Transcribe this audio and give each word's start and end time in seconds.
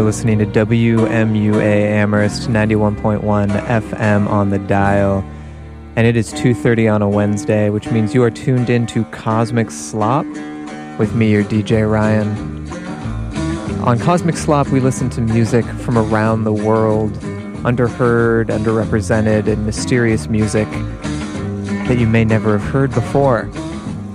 Are 0.00 0.04
listening 0.04 0.38
to 0.38 0.46
WMUA 0.46 1.62
Amherst 1.62 2.48
91.1 2.48 3.20
FM 3.50 4.30
on 4.30 4.48
the 4.48 4.58
dial. 4.60 5.22
And 5.94 6.06
it 6.06 6.16
is 6.16 6.32
2:30 6.32 6.88
on 6.88 7.02
a 7.02 7.08
Wednesday, 7.08 7.68
which 7.68 7.90
means 7.90 8.14
you 8.14 8.22
are 8.22 8.30
tuned 8.30 8.70
in 8.70 8.86
to 8.86 9.04
Cosmic 9.10 9.70
Slop 9.70 10.24
with 10.98 11.14
me, 11.14 11.30
your 11.30 11.42
DJ 11.44 11.82
Ryan. 11.82 12.30
On 13.84 13.98
Cosmic 13.98 14.38
Slop, 14.38 14.68
we 14.68 14.80
listen 14.80 15.10
to 15.10 15.20
music 15.20 15.66
from 15.66 15.98
around 15.98 16.44
the 16.44 16.52
world, 16.54 17.12
underheard, 17.62 18.46
underrepresented, 18.46 19.48
and 19.48 19.66
mysterious 19.66 20.30
music 20.30 20.68
that 21.88 21.98
you 21.98 22.06
may 22.06 22.24
never 22.24 22.56
have 22.56 22.66
heard 22.70 22.90
before. 22.94 23.50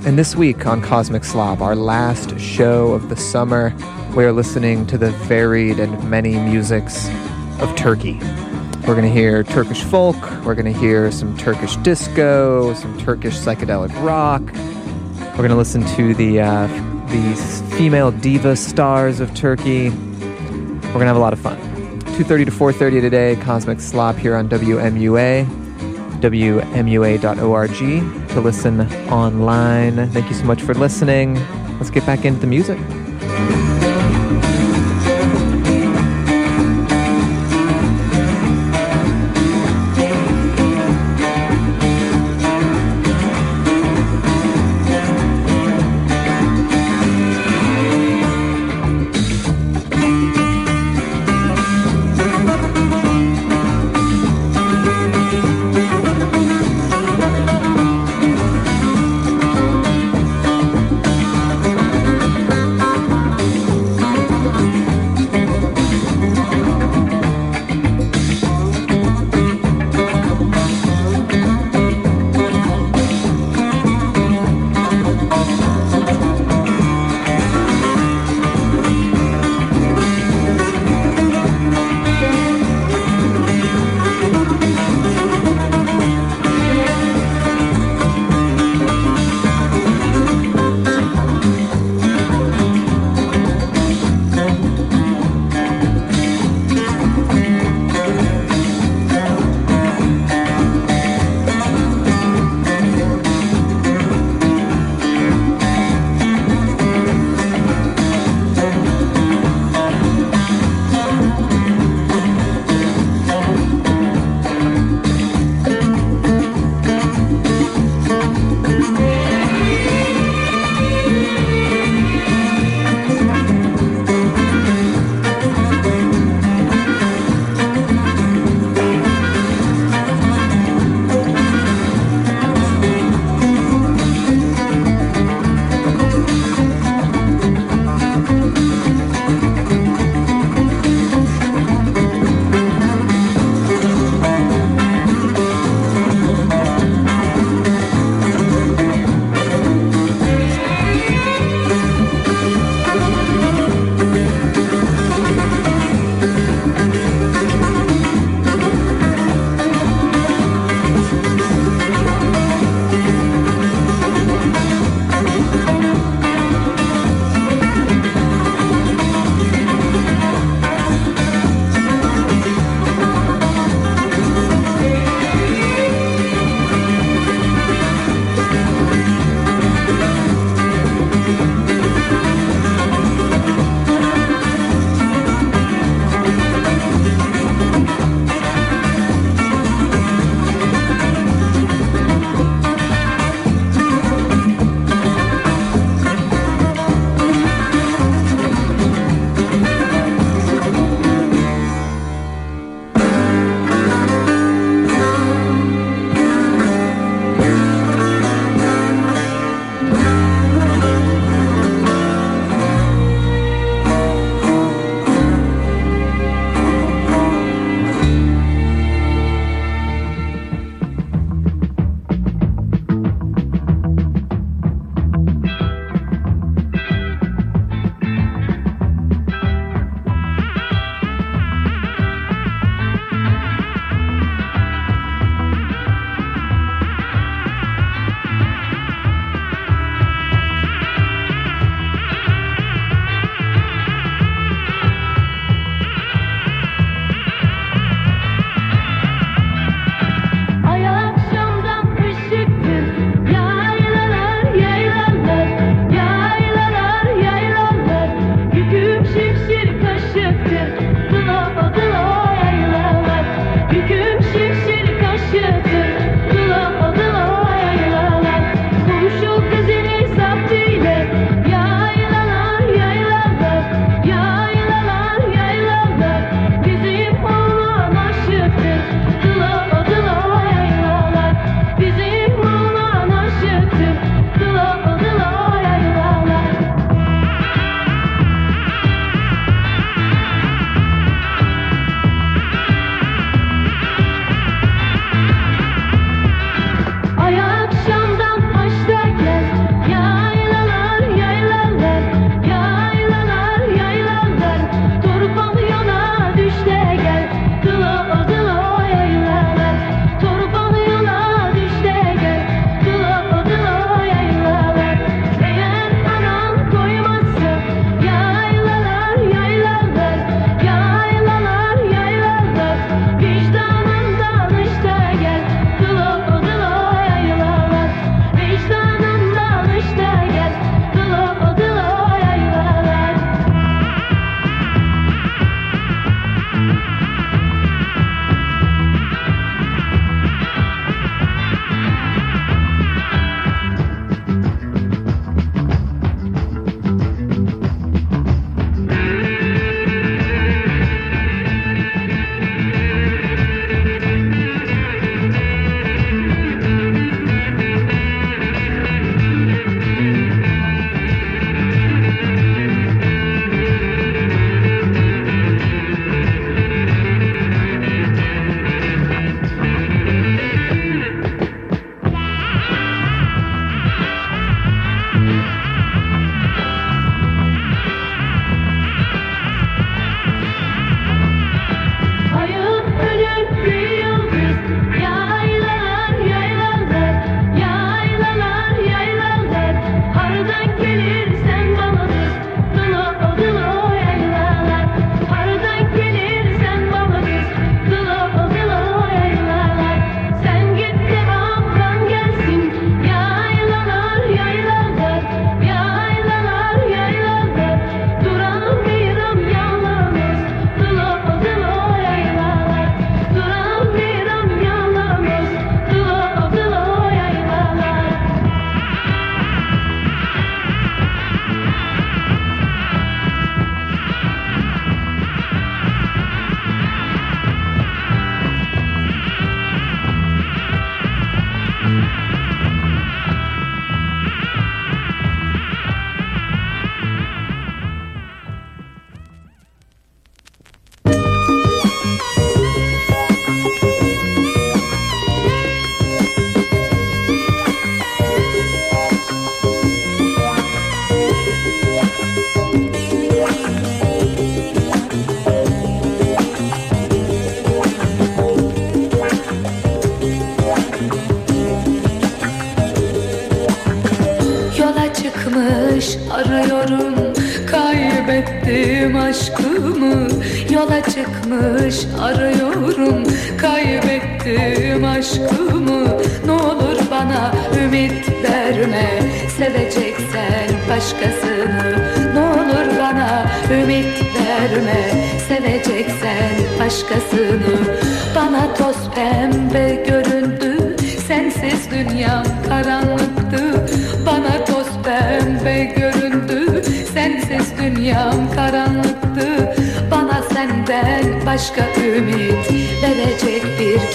And 0.04 0.18
this 0.18 0.36
week 0.36 0.66
on 0.66 0.82
Cosmic 0.82 1.24
Slop, 1.24 1.62
our 1.62 1.76
last 1.76 2.40
show 2.40 2.94
of 2.94 3.10
the 3.10 3.16
summer, 3.16 3.72
we 4.16 4.24
are 4.24 4.32
listening 4.32 4.88
to 4.88 4.98
the 4.98 5.12
varied 5.28 5.78
and 5.78 6.10
many 6.10 6.38
musics 6.38 7.10
of 7.60 7.76
Turkey. 7.76 8.14
We're 8.88 8.96
going 8.96 9.02
to 9.02 9.10
hear 9.10 9.44
Turkish 9.44 9.84
folk, 9.84 10.16
we're 10.46 10.56
going 10.56 10.72
to 10.72 10.80
hear 10.80 11.12
some 11.12 11.36
Turkish 11.38 11.76
disco, 11.78 12.74
some 12.76 12.98
Turkish 12.98 13.36
psychedelic 13.36 13.94
rock. 14.06 14.42
We're 15.32 15.40
going 15.40 15.50
to 15.50 15.58
listen 15.58 15.86
to 15.96 16.14
the 16.14 16.40
uh, 16.40 16.68
the 17.08 17.36
female 17.78 18.12
diva 18.12 18.56
stars 18.56 19.20
of 19.20 19.36
Turkey. 19.36 19.90
We're 19.90 20.94
going 20.94 21.02
to 21.02 21.08
have 21.08 21.18
a 21.18 21.20
lot 21.20 21.34
of 21.34 21.40
fun. 21.40 21.60
2:30 22.16 22.46
to 22.46 22.52
4:30 22.52 23.02
today, 23.02 23.36
Cosmic 23.42 23.82
Slop 23.82 24.16
here 24.16 24.38
on 24.38 24.48
WMUA, 24.48 25.46
WMUA.org 26.22 28.30
to 28.30 28.40
listen 28.40 28.82
online. 29.12 30.10
Thank 30.12 30.30
you 30.30 30.36
so 30.36 30.46
much 30.46 30.62
for 30.62 30.74
listening. 30.74 31.36
Let's 31.80 31.90
get 31.90 32.06
back 32.06 32.24
into 32.24 32.40
the 32.40 32.48
music. 32.48 32.80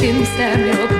Kim 0.01 0.25
Samuel 0.25 1.00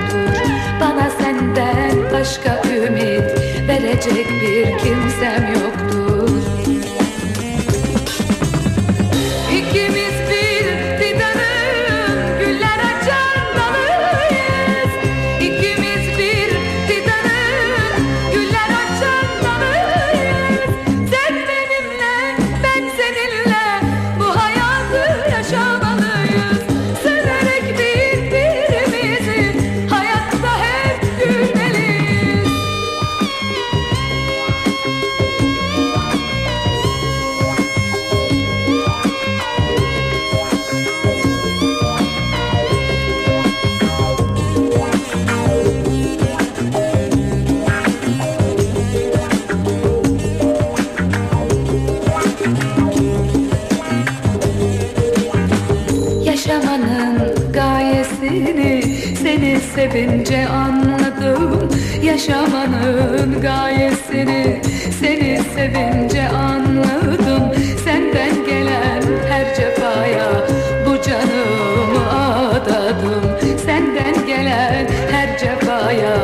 Büyüdükçe 60.31 60.47
anladım 60.47 61.69
yaşamanın 62.03 63.41
gayesini. 63.41 64.61
Seni 64.99 65.39
sevince 65.55 66.29
anladım 66.29 67.43
senden 67.85 68.45
gelen 68.45 69.01
her 69.29 69.55
cefaya 69.55 70.47
Bu 70.85 71.01
canımı 71.01 72.11
adadım. 72.49 73.39
Senden 73.65 74.27
gelen 74.27 74.87
her 75.11 75.39
cefaya 75.39 76.17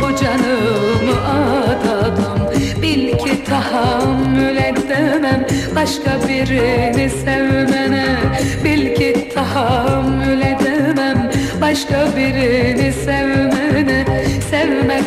Bu 0.00 0.16
canımı 0.16 1.28
adadım. 1.28 2.48
Bil 2.82 3.18
ki 3.18 3.44
tahammül 3.44 4.56
edemem 4.56 5.46
başka 5.76 6.28
birini 6.28 7.10
sevmene. 7.10 8.16
Bil 8.64 8.94
ki 8.94 9.30
tahammül 9.34 10.40
edemem 10.40 11.30
başka 11.60 12.06
birini 12.16 12.92
sev 12.92 13.31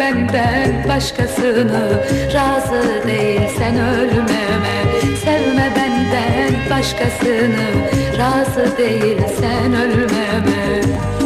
benden 0.06 0.90
başkasını 0.90 2.04
Razı 2.34 3.08
değil 3.08 3.42
sen 3.58 3.80
ölmeme. 3.80 4.86
Sevme 5.24 5.72
benden 5.76 6.54
başkasını 6.70 7.66
Razı 8.18 8.78
değil 8.78 9.18
sen 9.40 9.74
ölmeme. 9.74 11.25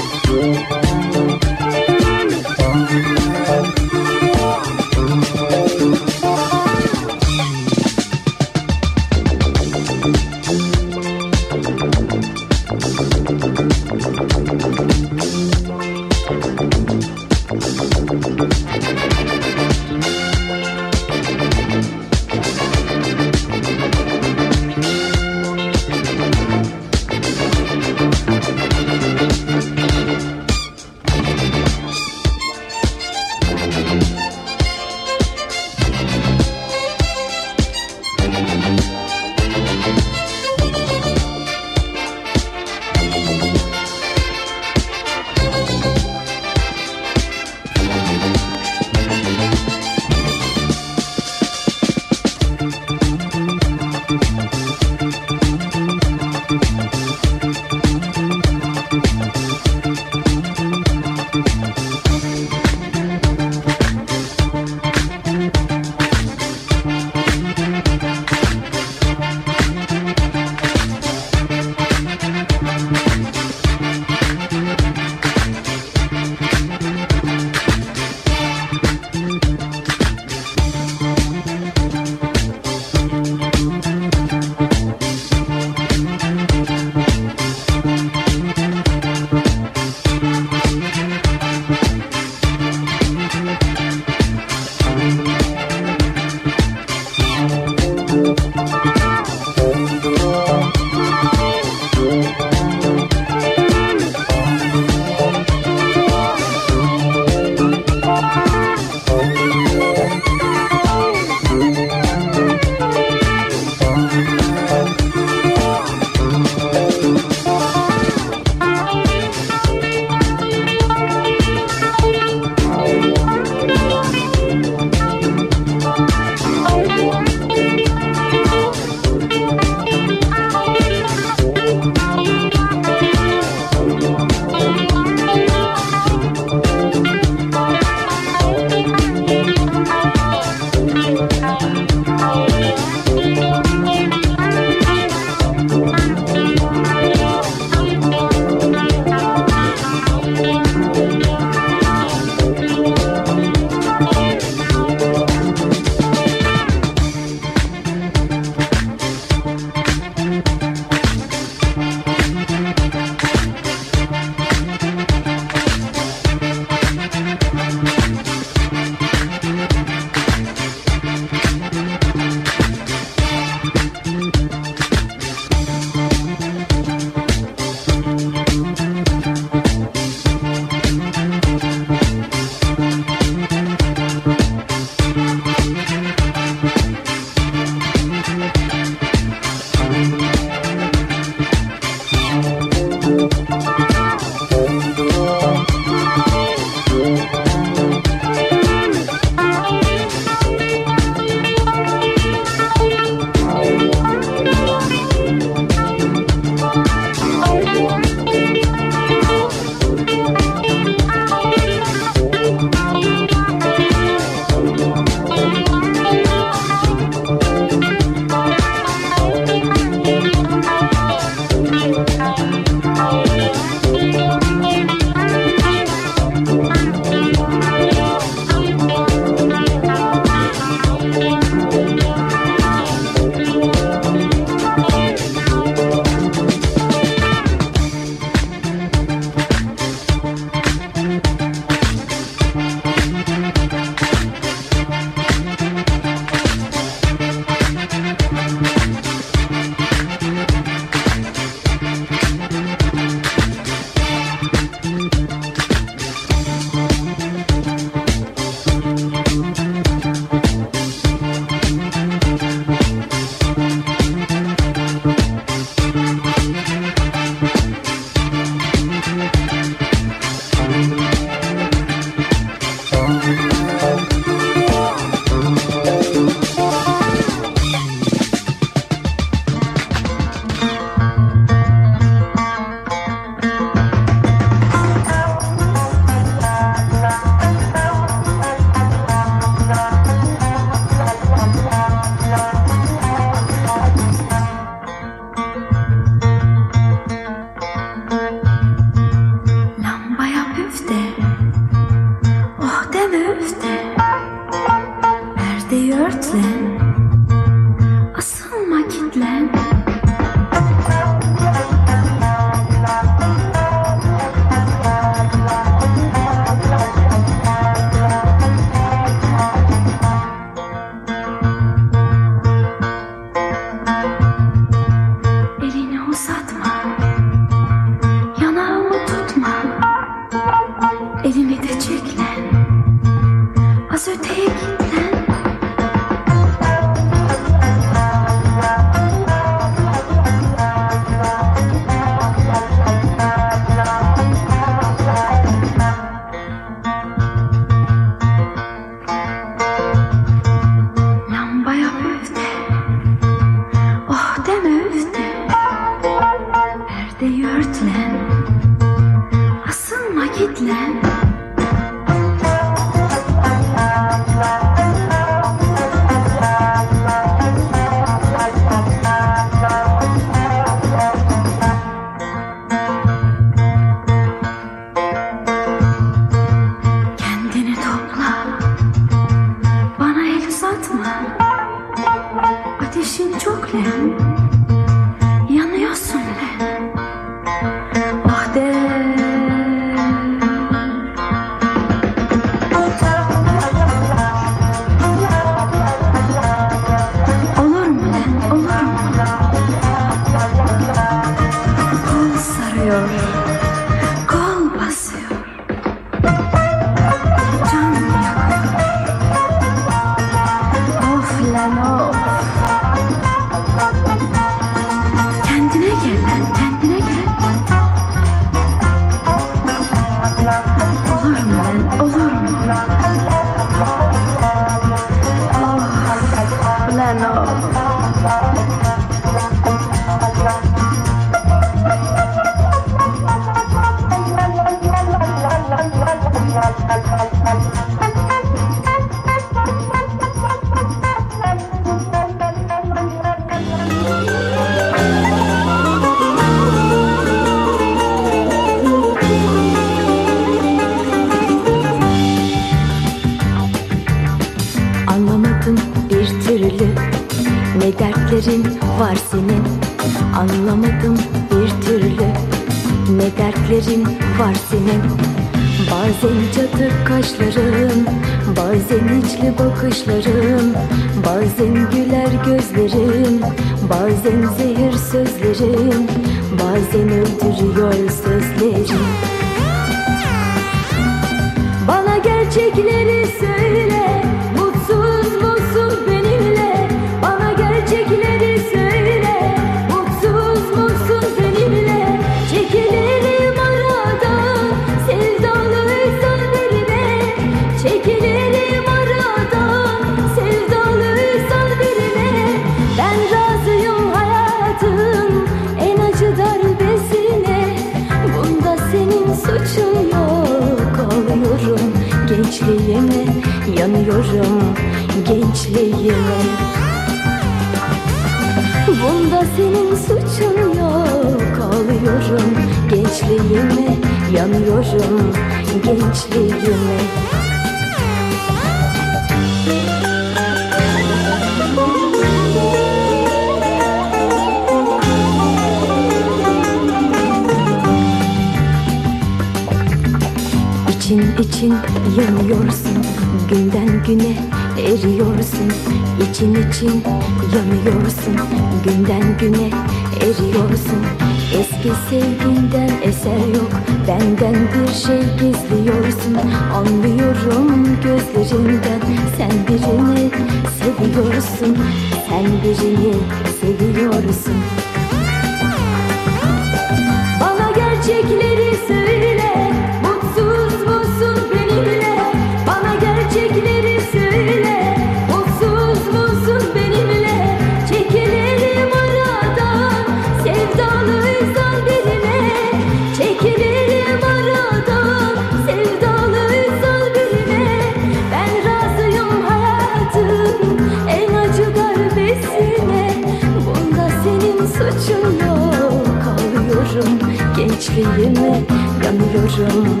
keyfimi 597.98 598.64
Yanıyorum 599.04 600.00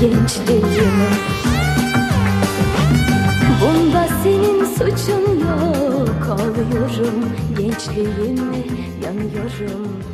gençliğime. 0.00 1.10
Bunda 3.60 4.08
senin 4.22 4.64
suçun 4.64 5.40
yok 5.40 6.28
Ağlıyorum 6.30 7.24
gençliğime 7.58 8.56
Yanıyorum. 9.04 10.13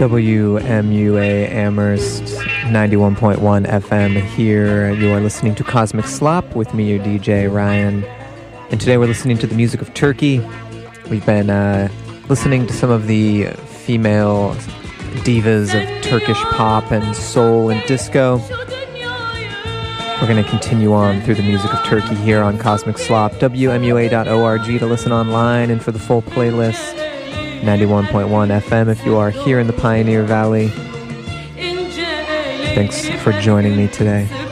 WMUA 0.00 1.50
Amherst 1.50 2.22
91.1 2.22 3.66
FM 3.66 4.18
here. 4.28 4.90
You 4.94 5.12
are 5.12 5.20
listening 5.20 5.54
to 5.56 5.62
Cosmic 5.62 6.06
Slop 6.06 6.56
with 6.56 6.72
me, 6.72 6.90
your 6.90 7.04
DJ 7.04 7.52
Ryan. 7.52 8.02
And 8.70 8.80
today 8.80 8.96
we're 8.96 9.08
listening 9.08 9.36
to 9.36 9.46
the 9.46 9.54
music 9.54 9.82
of 9.82 9.92
Turkey. 9.92 10.40
We've 11.10 11.26
been 11.26 11.50
uh, 11.50 11.90
listening 12.30 12.66
to 12.68 12.72
some 12.72 12.88
of 12.88 13.08
the 13.08 13.48
female 13.84 14.54
divas 15.22 15.74
of 15.74 16.02
Turkish 16.02 16.40
pop 16.44 16.90
and 16.90 17.14
soul 17.14 17.68
and 17.68 17.86
disco. 17.86 18.38
We're 20.18 20.28
going 20.28 20.42
to 20.42 20.48
continue 20.48 20.94
on 20.94 21.20
through 21.20 21.34
the 21.34 21.42
music 21.42 21.74
of 21.74 21.84
Turkey 21.84 22.14
here 22.14 22.42
on 22.42 22.56
Cosmic 22.56 22.96
Slop. 22.96 23.32
WMUA.org 23.32 24.64
to 24.64 24.86
listen 24.86 25.12
online 25.12 25.68
and 25.68 25.84
for 25.84 25.92
the 25.92 25.98
full 25.98 26.22
playlist. 26.22 27.09
91.1 27.60 28.60
FM 28.60 28.88
if 28.88 29.04
you 29.04 29.16
are 29.16 29.30
here 29.30 29.58
in 29.58 29.66
the 29.66 29.72
Pioneer 29.72 30.24
Valley. 30.24 30.68
Thanks 32.74 33.08
for 33.22 33.32
joining 33.40 33.76
me 33.76 33.88
today. 33.88 34.49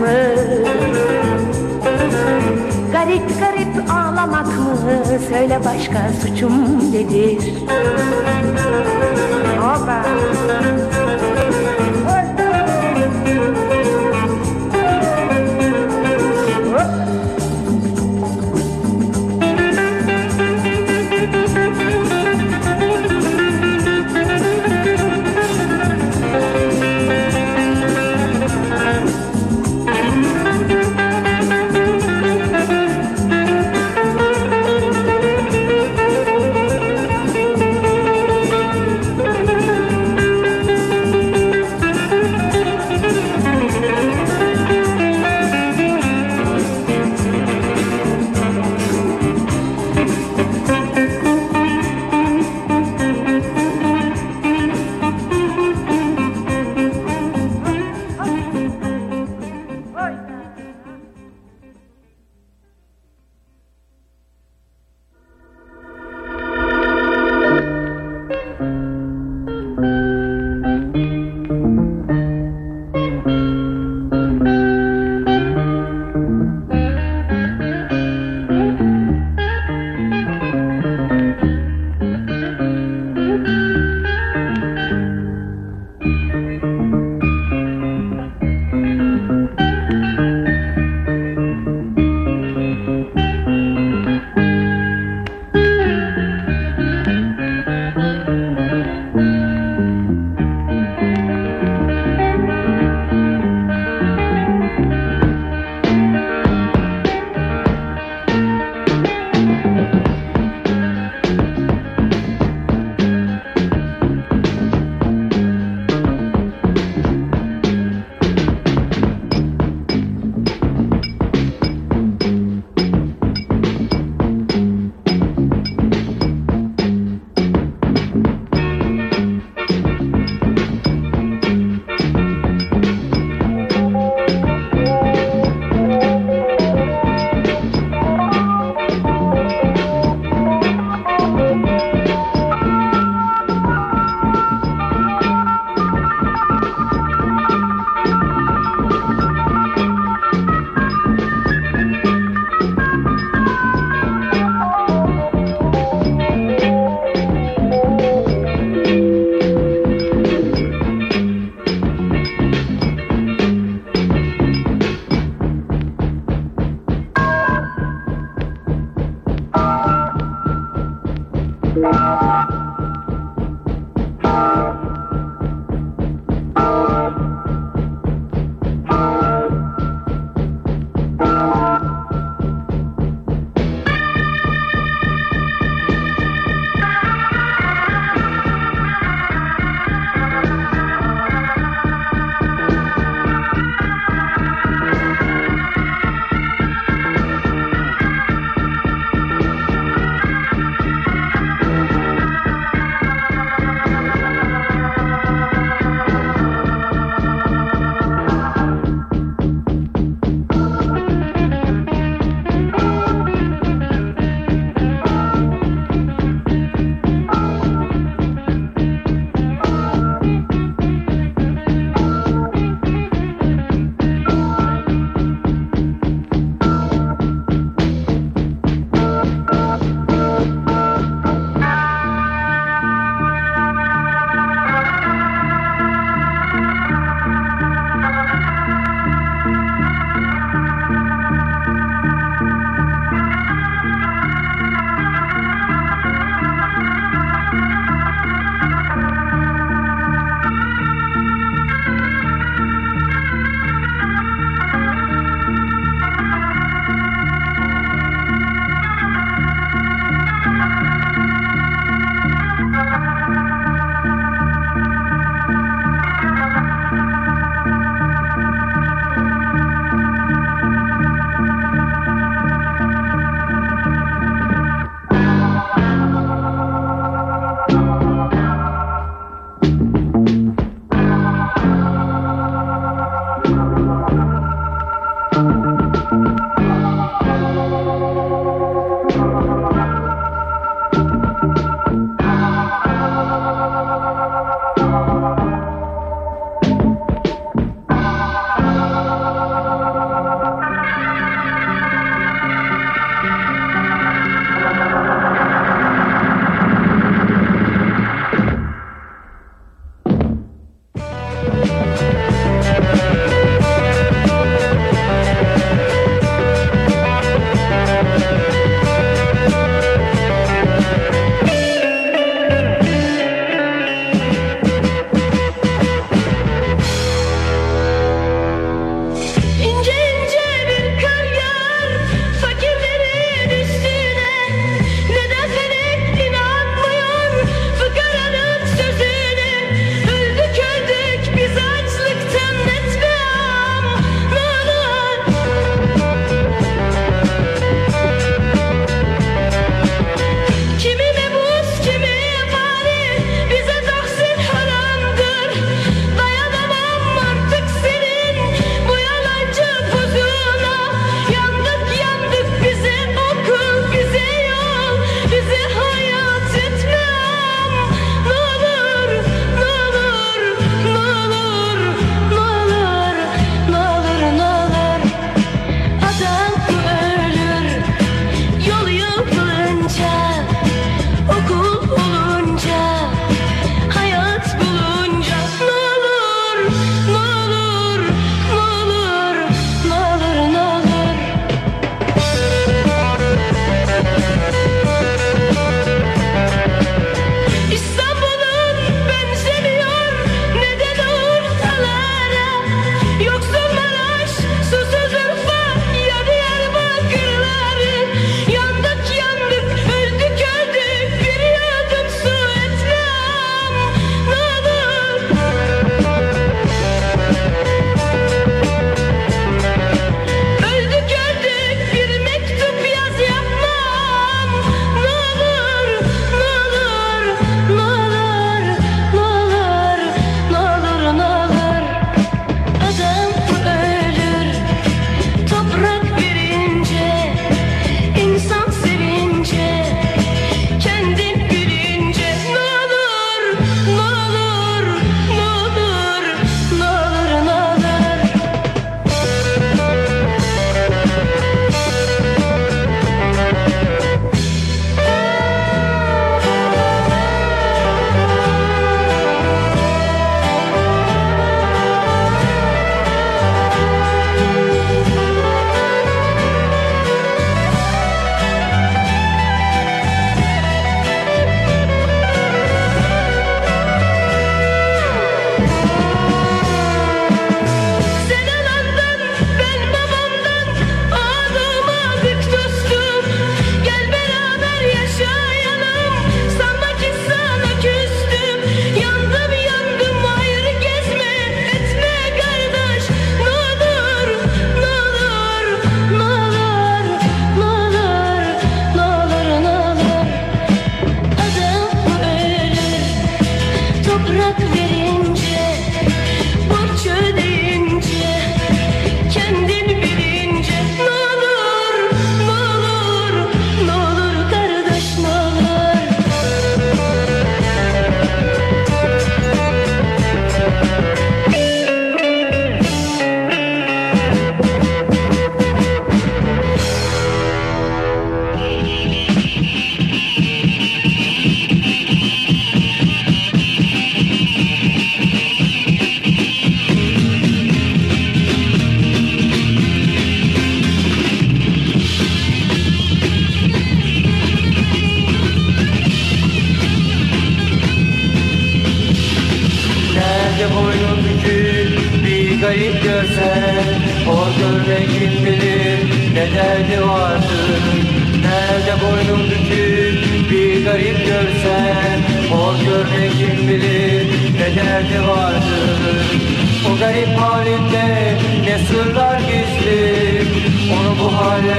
Mı? 0.00 0.06
Garip 2.92 3.40
garip 3.40 3.90
ağlamak 3.90 4.46
mı? 4.46 4.76
Söyle 5.28 5.60
başka 5.64 6.10
suçum 6.22 6.78
nedir? 6.92 7.54
Hopa. 9.60 10.04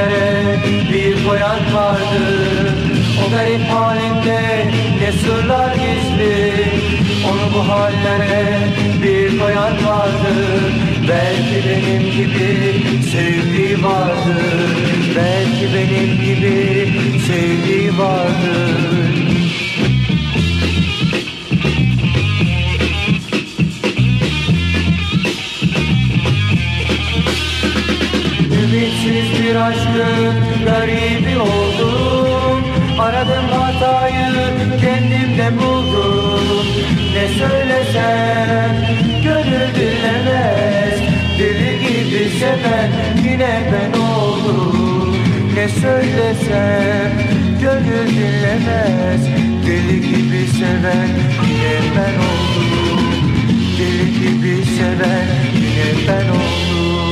yerlere 0.02 0.60
bir 0.94 1.26
boyat 1.26 1.74
vardı. 1.74 2.74
O 3.28 3.32
garip 3.32 3.68
halinde 3.70 4.68
ne 5.02 5.12
sırlar 5.12 5.74
gizli. 5.74 6.54
Onu 7.30 7.54
bu 7.54 7.70
hallere 7.70 8.58
bir 9.04 9.40
koyan 9.40 9.86
vardı. 9.86 10.34
Belki 11.10 11.68
benim 11.68 12.12
gibi 12.12 12.84
sevdiği 13.12 13.84
vardı. 13.84 14.42
Belki 15.16 15.74
benim 15.74 16.16
gibi 16.26 16.90
sevdiği 17.28 17.98
vardı. 17.98 18.72
aşkın 29.62 30.36
garibi 30.66 31.40
oldum. 31.40 32.64
Aradım 33.00 33.48
hatayı 33.52 34.22
kendimde 34.82 35.58
buldum. 35.58 36.66
Ne 37.14 37.28
söylesem 37.28 38.88
gönül 39.24 39.76
dinlemez 39.76 41.00
Deli 41.40 41.80
gibi 41.80 42.30
seven 42.40 42.92
yine 43.24 43.62
ben 43.72 44.00
oldum. 44.00 45.16
Ne 45.56 45.70
söylesem 45.70 47.12
gönül 47.62 48.08
dinlemez 48.10 49.22
Deli 49.68 50.02
gibi 50.02 50.48
seven 50.48 51.10
yine 51.48 51.80
ben 51.96 52.16
oldum. 52.30 53.02
Deli 53.80 54.12
gibi 54.14 54.66
seven 54.66 55.28
yine 55.56 56.08
ben 56.08 56.30
oldum. 56.30 57.11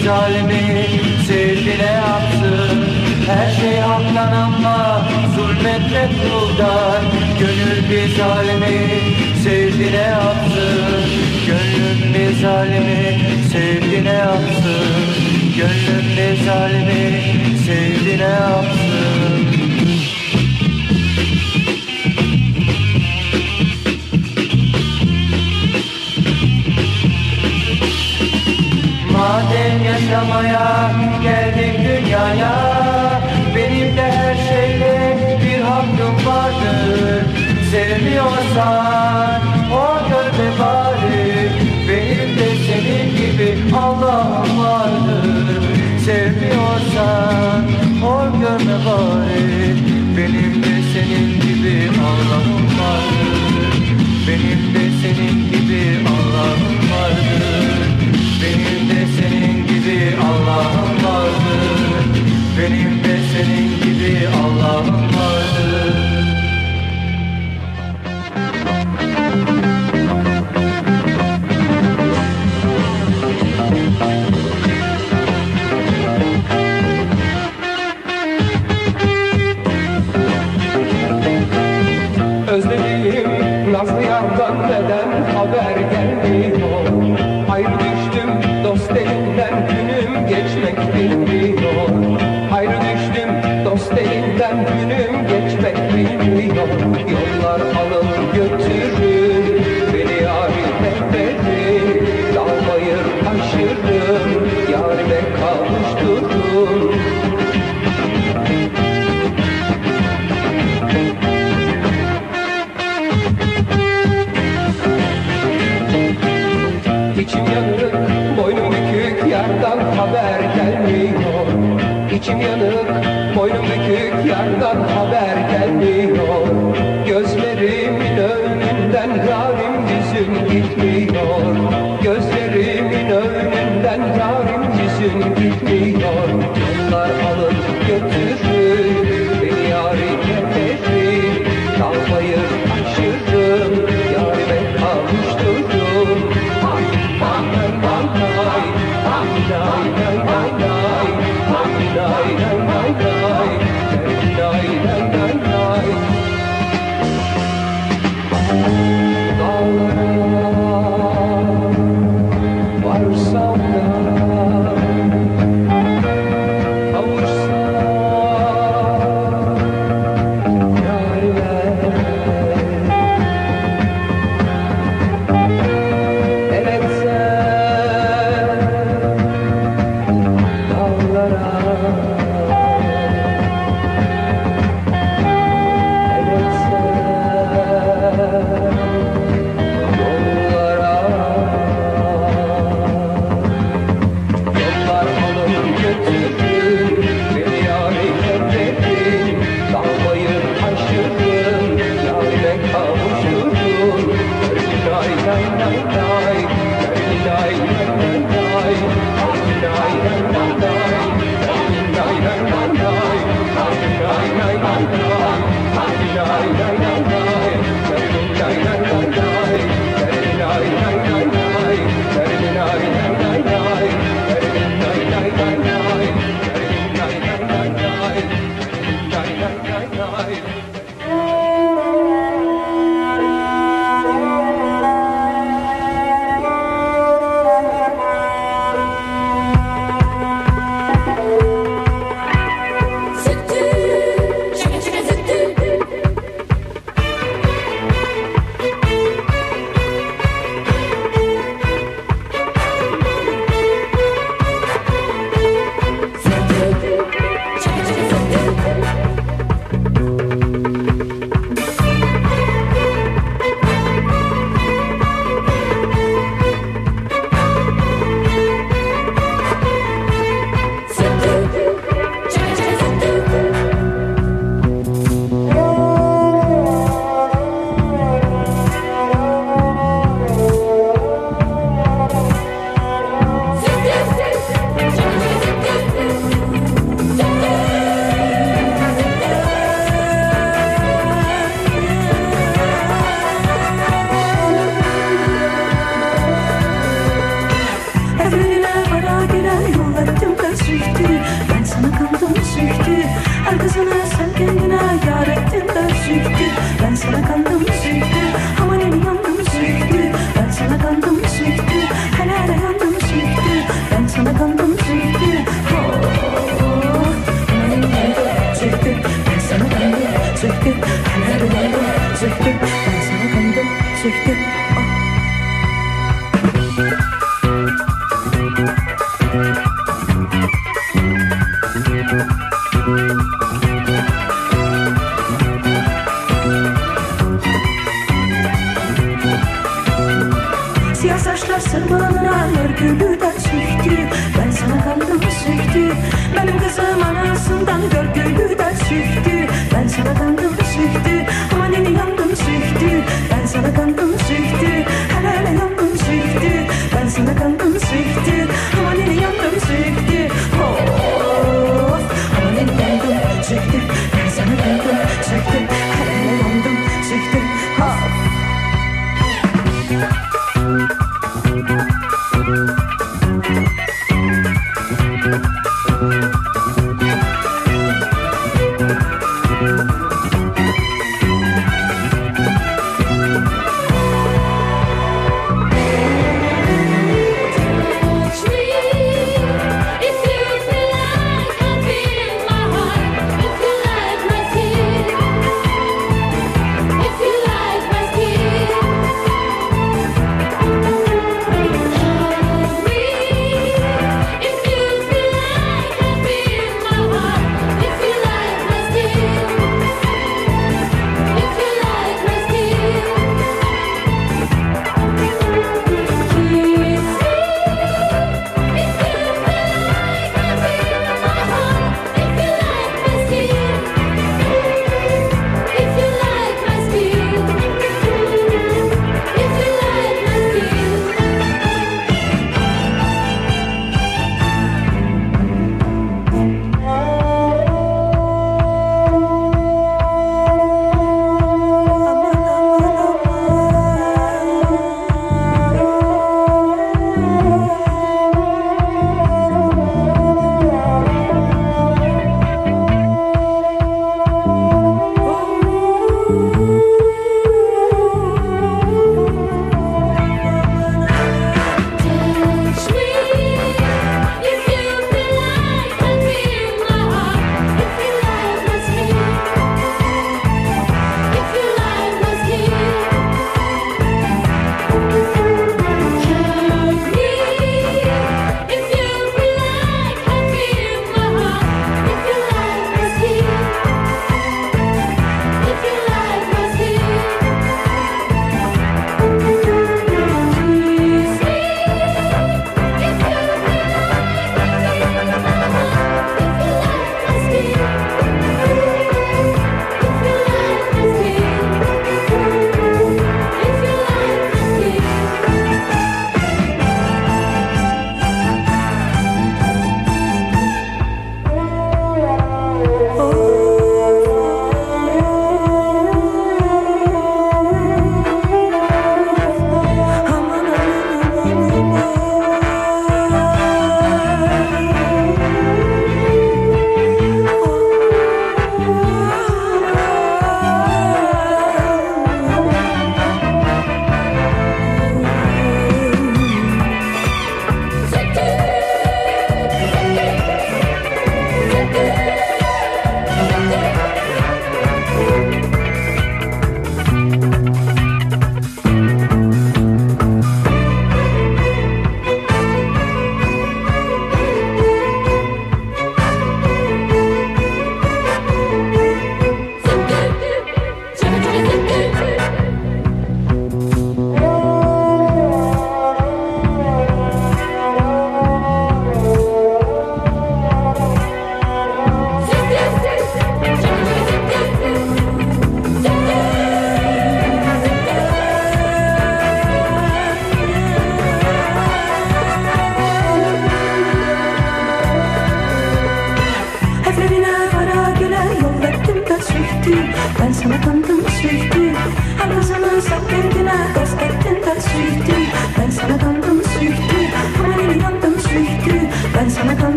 biz 0.00 0.08
alemi 0.08 0.86
sevdine 1.26 2.00
attın 2.00 2.84
Her 3.26 3.50
şey 3.50 3.78
haklan 3.78 4.32
ama 4.32 5.06
zulmetle 5.36 6.08
kuldan 6.22 7.02
Gönül 7.38 7.90
biz 7.90 8.20
alemi 8.20 8.88
sevdine 9.44 10.14
attın 10.14 11.04
Gönlüm 11.46 12.14
biz 12.14 12.44
alemi 12.44 13.18
sevdine 13.52 14.22
attın 14.22 14.96
Gönlüm 15.56 16.04
biz 16.16 16.48
alemi 16.48 17.22
sevdine 17.66 18.26
attın 18.26 18.79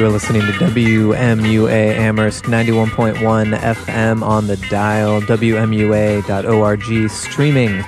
You 0.00 0.06
are 0.06 0.08
listening 0.08 0.40
to 0.40 0.52
WMUA 0.52 1.94
Amherst 1.94 2.44
91.1 2.44 3.54
FM 3.58 4.22
on 4.22 4.46
the 4.46 4.56
dial, 4.56 5.20
WMUA.org, 5.20 7.10
streaming 7.10 7.84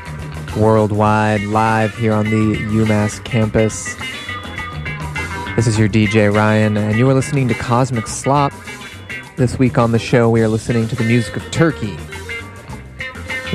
worldwide, 0.55 1.41
live 1.45 1.97
here 1.97 2.13
on 2.13 2.27
the 2.27 2.59
UMass 2.67 3.25
campus. 3.25 3.95
This 5.57 5.67
is 5.67 5.79
your 5.79 5.89
DJ 5.89 6.31
Ryan, 6.31 6.77
and 6.77 6.99
you 6.99 7.09
are 7.09 7.15
listening 7.15 7.49
to 7.49 7.55
Cosmic 7.55 8.07
Slop. 8.07 8.53
This 9.37 9.59
week 9.59 9.79
on 9.79 9.93
the 9.93 9.99
show, 9.99 10.29
we 10.29 10.43
are 10.43 10.49
listening 10.49 10.89
to 10.89 10.95
the 10.95 11.05
music 11.05 11.35
of 11.39 11.51
Turkey. 11.51 11.97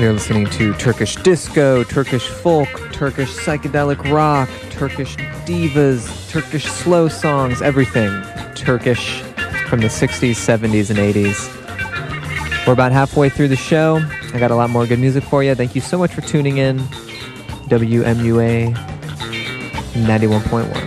We 0.00 0.06
are 0.06 0.12
listening 0.12 0.46
to 0.46 0.74
Turkish 0.74 1.14
disco, 1.14 1.84
Turkish 1.84 2.26
folk, 2.26 2.68
Turkish 2.90 3.36
psychedelic 3.36 4.10
rock, 4.10 4.48
Turkish 4.70 5.14
divas, 5.46 6.28
Turkish 6.28 6.64
slow 6.64 7.06
songs, 7.06 7.62
everything 7.62 8.10
Turkish 8.58 9.20
from 9.68 9.80
the 9.80 9.88
60s, 9.88 10.32
70s, 10.32 10.90
and 10.90 10.98
80s. 10.98 12.66
We're 12.66 12.74
about 12.74 12.92
halfway 12.92 13.28
through 13.28 13.48
the 13.48 13.56
show. 13.56 14.00
I 14.34 14.38
got 14.38 14.50
a 14.50 14.54
lot 14.54 14.70
more 14.70 14.86
good 14.86 14.98
music 14.98 15.24
for 15.24 15.42
you. 15.42 15.54
Thank 15.54 15.74
you 15.74 15.80
so 15.80 15.98
much 15.98 16.12
for 16.12 16.20
tuning 16.20 16.58
in. 16.58 16.78
WMUA 17.68 18.74
91.1. 18.74 20.77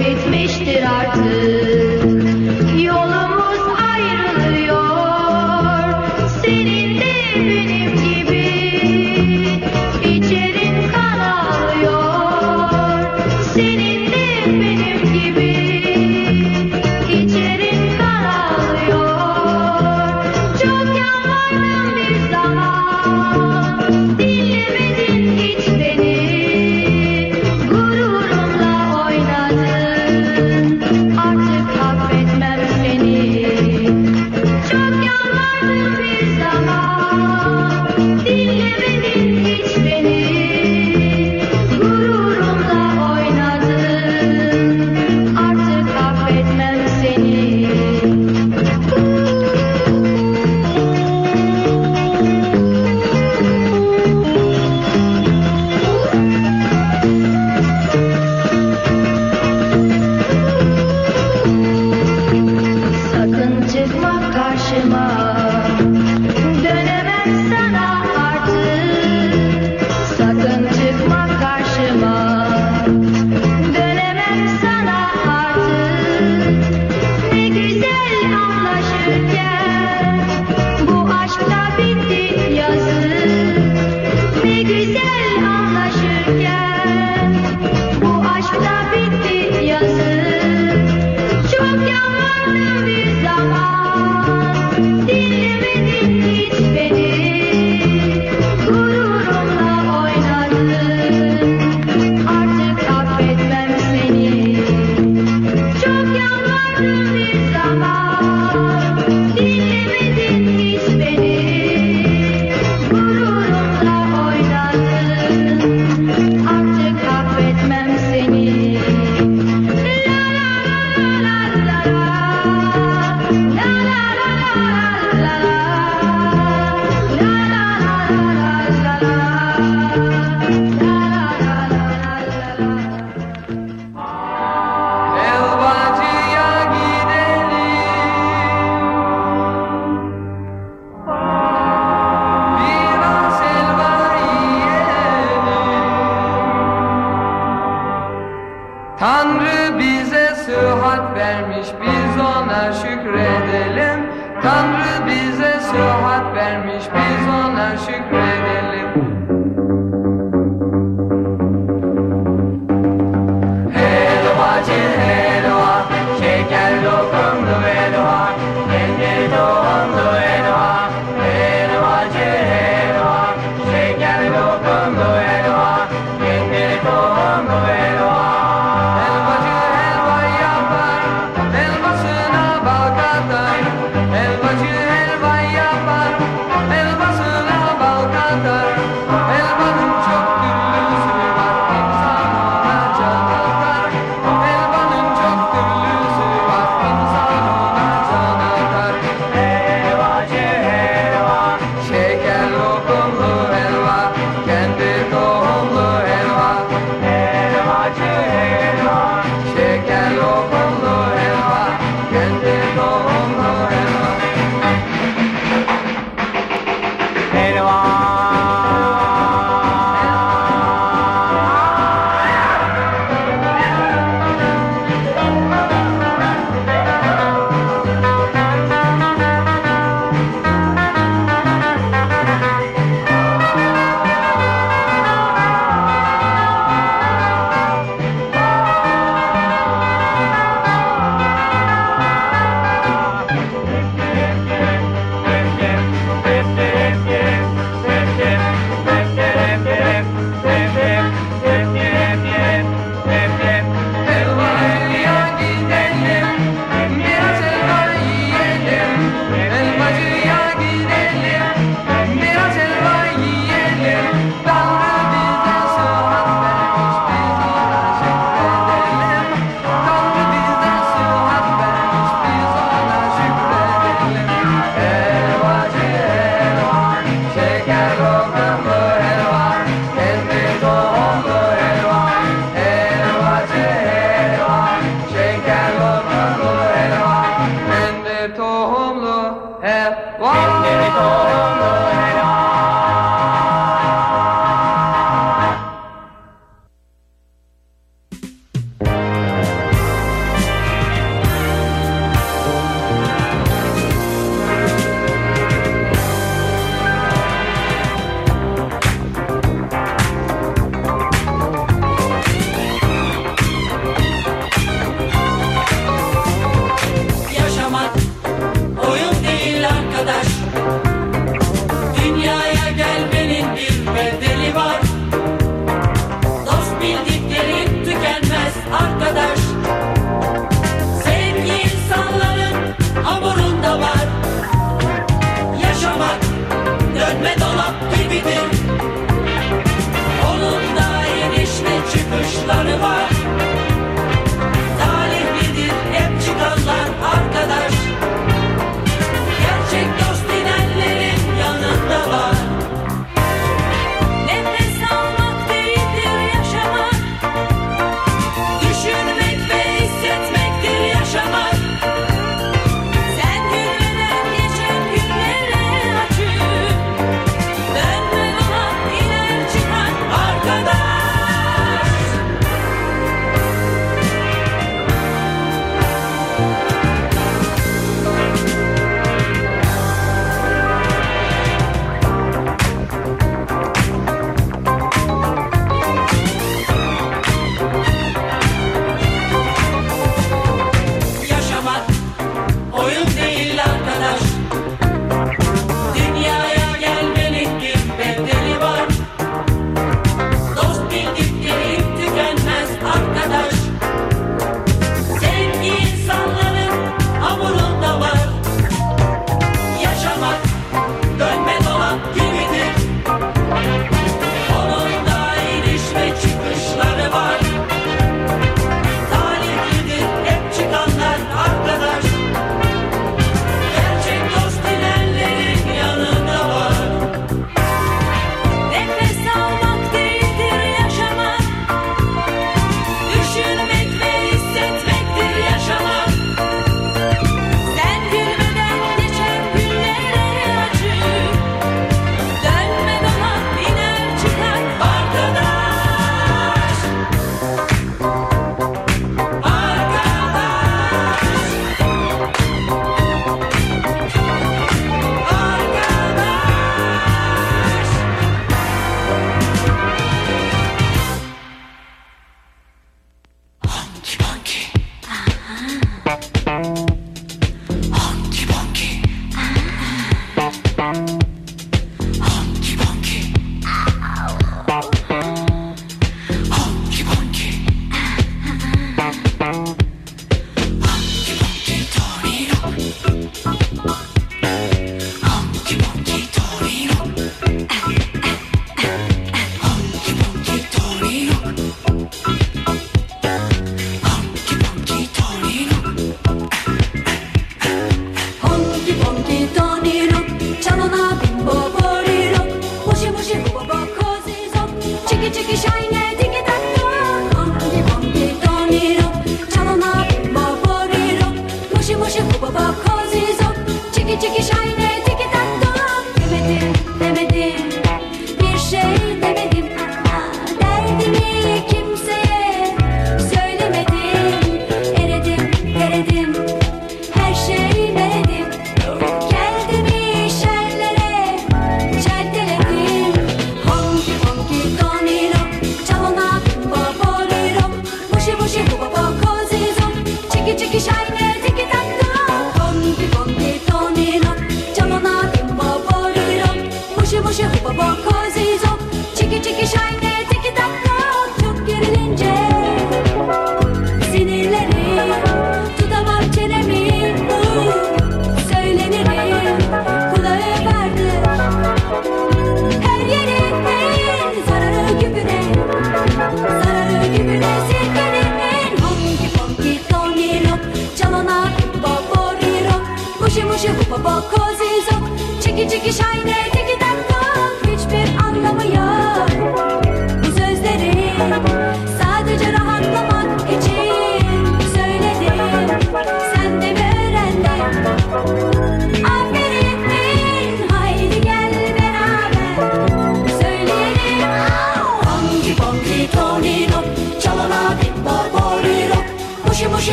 bitmiştir 0.00 0.82
artık 0.82 1.79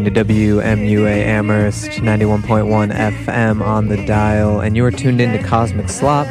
listening 0.00 0.24
to 0.24 0.34
WMUA 0.34 1.26
Amherst 1.26 1.90
91.1 1.90 2.90
FM 2.90 3.60
on 3.60 3.88
the 3.88 4.02
dial, 4.06 4.60
and 4.60 4.74
you 4.74 4.82
are 4.84 4.90
tuned 4.90 5.20
in 5.20 5.30
to 5.32 5.42
Cosmic 5.46 5.90
Slop 5.90 6.26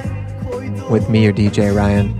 with 0.89 1.07
me, 1.07 1.23
your 1.23 1.33
DJ 1.33 1.75
Ryan. 1.75 2.17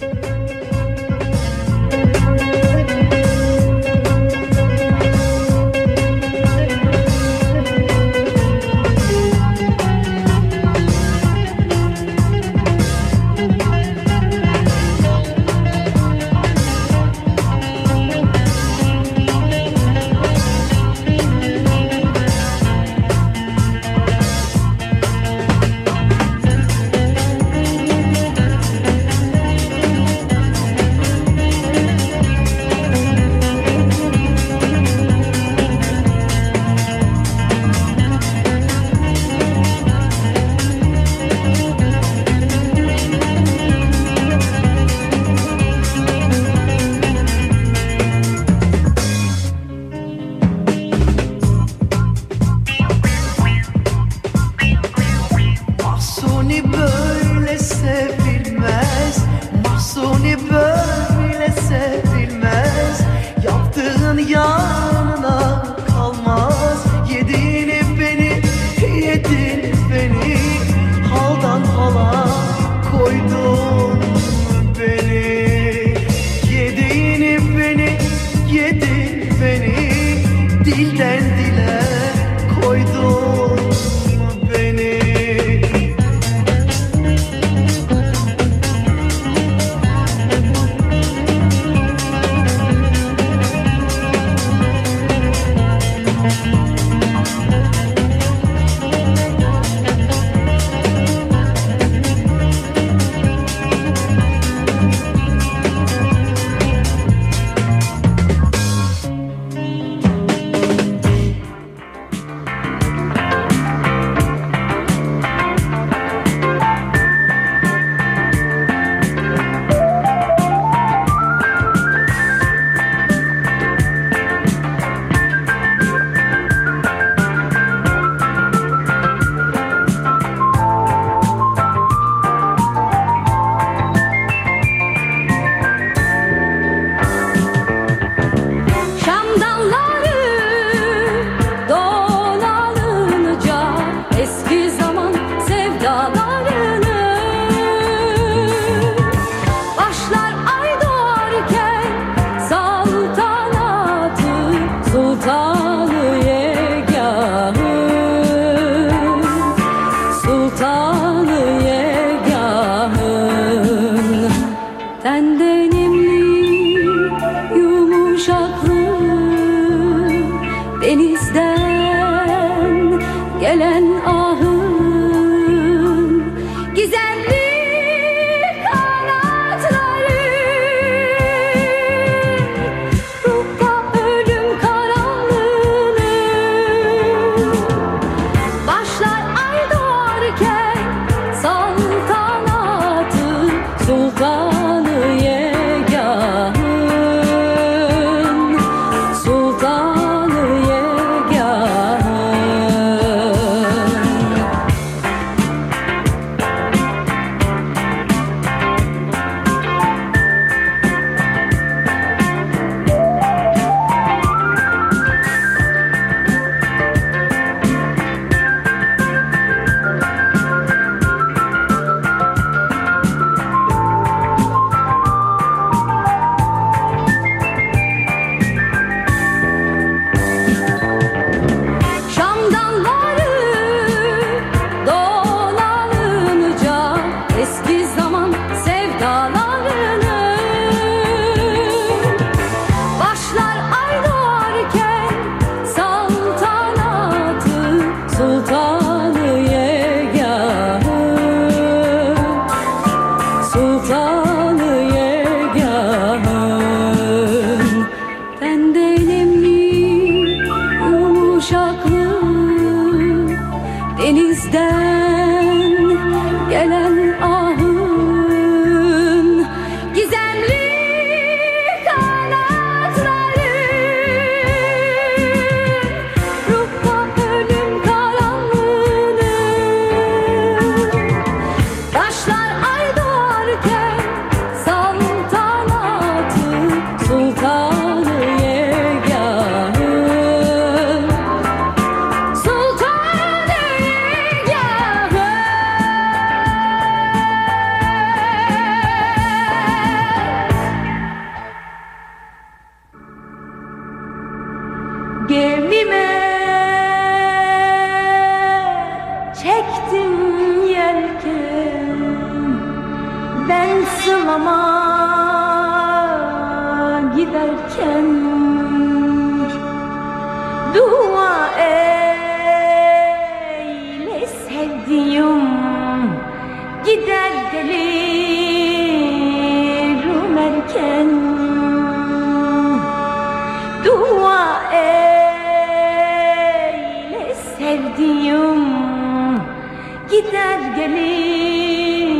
gider 340.15 340.59
gelir 340.75 342.17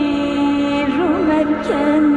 Rumerken 0.97 2.14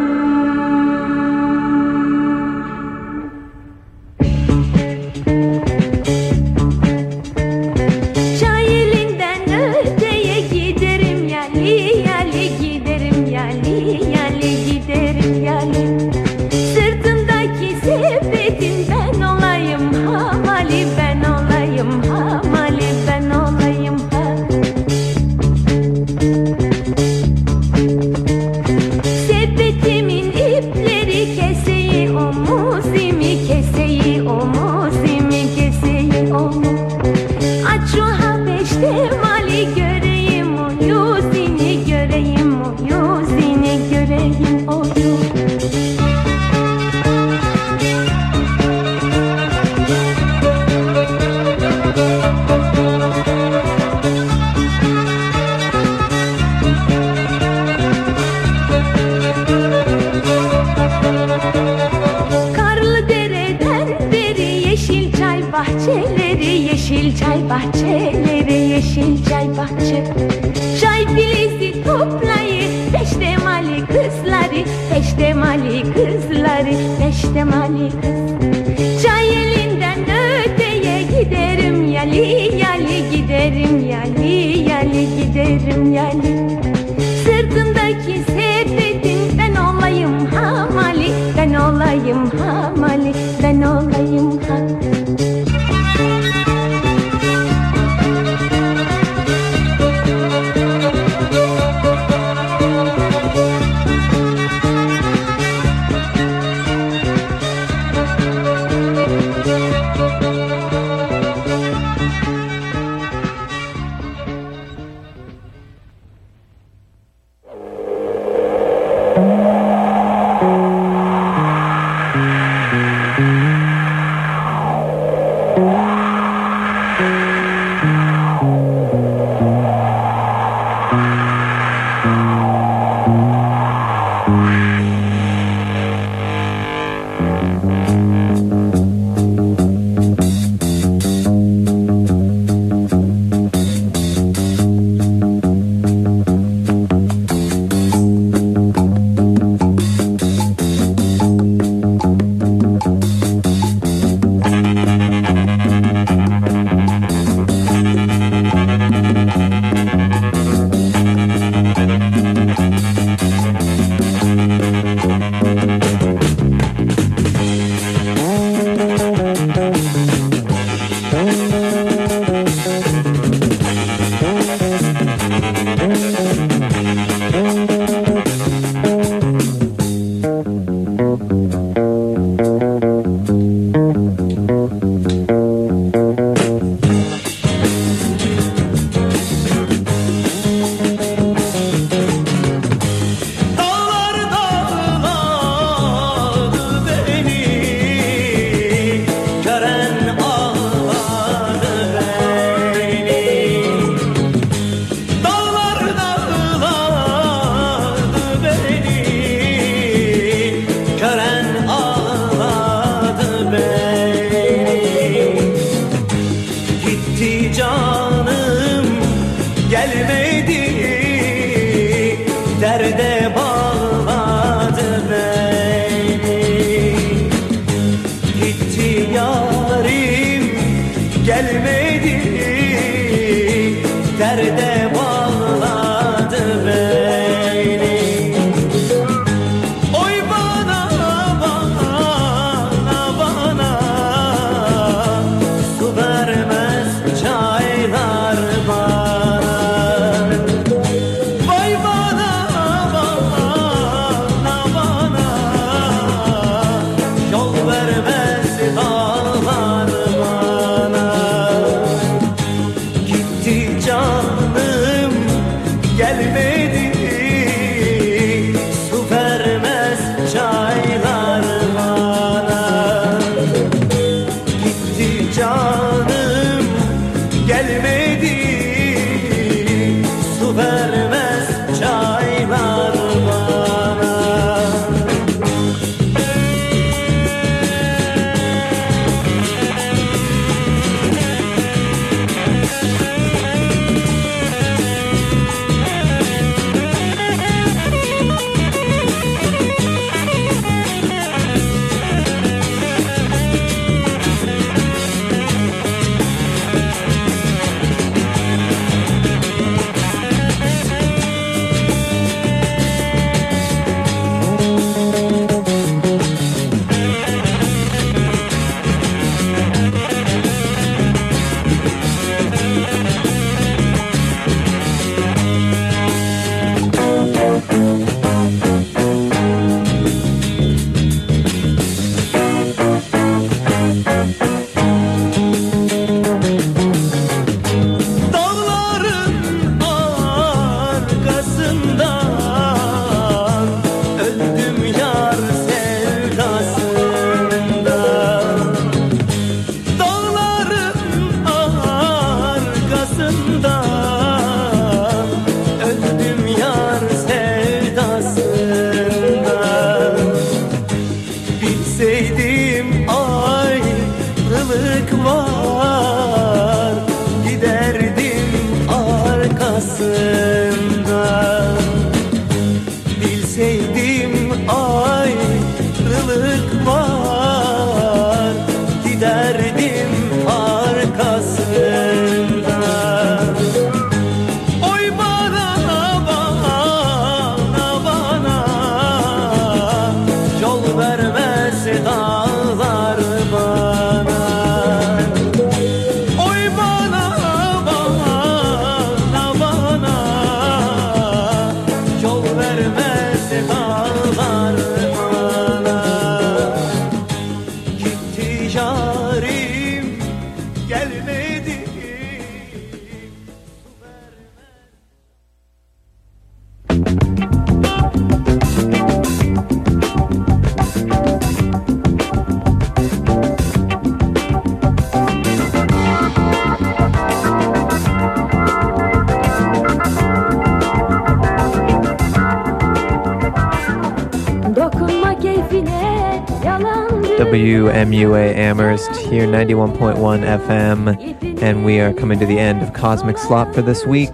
WMUA 437.88 438.54
Amherst 438.54 439.16
here, 439.16 439.46
91.1 439.46 440.18
FM, 440.18 441.62
and 441.62 441.86
we 441.86 442.00
are 442.00 442.12
coming 442.12 442.38
to 442.38 442.44
the 442.44 442.58
end 442.58 442.82
of 442.82 442.92
Cosmic 442.92 443.38
Slop 443.38 443.74
for 443.74 443.80
this 443.80 444.04
week, 444.04 444.28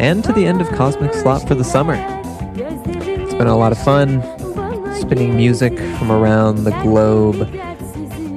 and 0.00 0.24
to 0.24 0.32
the 0.32 0.46
end 0.46 0.60
of 0.60 0.68
Cosmic 0.70 1.14
Slop 1.14 1.46
for 1.46 1.54
the 1.54 1.62
summer. 1.62 1.94
It's 2.56 3.34
been 3.34 3.46
a 3.46 3.56
lot 3.56 3.70
of 3.70 3.78
fun 3.78 4.20
spinning 4.96 5.36
music 5.36 5.78
from 5.96 6.10
around 6.10 6.64
the 6.64 6.72
globe. 6.82 7.36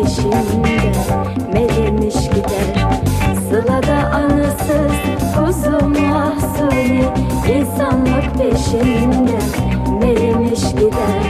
Peşinde 0.02 0.94
melemiş 1.52 2.14
gider. 2.14 2.88
Sılada 3.50 3.94
anısız 3.94 4.92
kuzu 5.36 5.88
mahsuni 5.88 7.04
insanlık 7.54 8.34
peşinde 8.38 9.38
melemiş 10.00 10.60
gider 10.60 11.27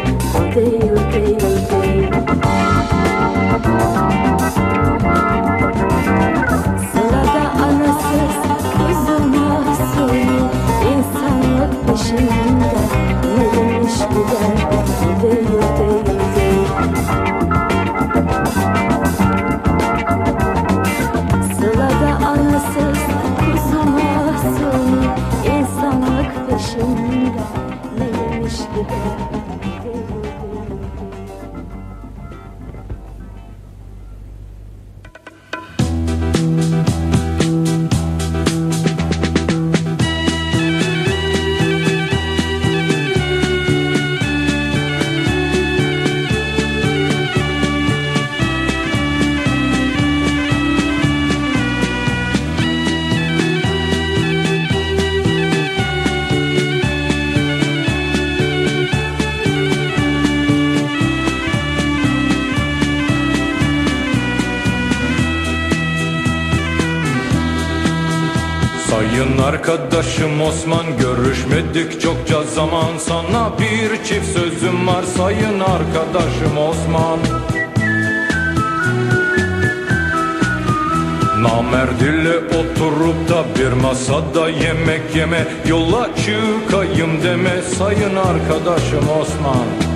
arkadaşım 76.19 76.59
Osman. 76.59 77.19
Namerd 81.43 82.01
ile 82.01 82.39
oturup 82.39 83.29
da 83.29 83.45
bir 83.59 83.73
masada 83.73 84.49
yemek 84.49 85.17
yeme 85.17 85.49
Yola 85.69 86.09
çıkayım 86.17 87.23
deme 87.23 87.63
sayın 87.63 88.17
arkadaşım 88.17 89.09
Osman 89.21 89.88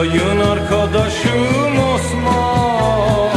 Sayın 0.00 0.40
arkadaşım 0.40 1.78
Osman 1.94 3.30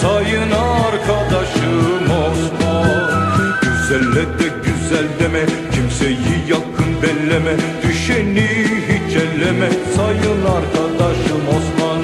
Sayın 0.00 0.50
arkadaşım 0.50 2.04
Osman. 2.04 3.52
Güzelle 3.62 4.38
de 4.38 4.48
güzel 4.64 5.06
deme 5.20 5.46
Kimseyi 5.72 6.38
yakın 6.48 7.02
belleme 7.02 7.56
Düşeni 7.82 8.48
hiç 8.88 9.16
elleme 9.16 9.68
Sayın 9.96 10.42
arkadaşım 10.56 11.42
Osman. 11.48 12.02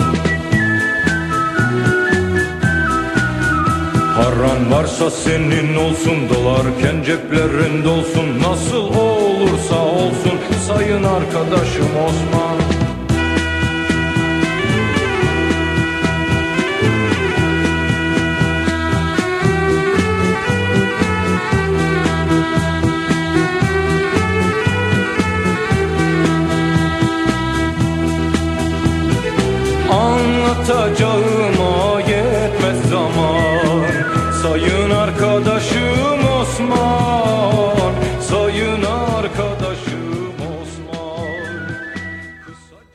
Paran 4.16 4.72
varsa 4.72 5.10
senin 5.10 5.74
olsun 5.74 6.28
Dolarken 6.34 7.02
ceplerin 7.06 7.84
dolsun 7.84 8.40
Nasıl 8.42 8.84
olursa 8.84 9.76
olsun 9.84 10.38
Sayın 10.68 11.04
arkadaşım 11.04 11.90
Osman 12.06 12.71